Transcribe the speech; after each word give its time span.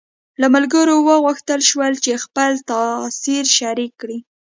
له 0.41 0.47
ملګرو 0.55 0.95
وغوښتل 1.07 1.61
شول 1.69 1.93
چې 2.03 2.21
خپل 2.23 2.51
تاثر 2.69 3.43
شریک 3.57 3.91
کړي. 4.01 4.17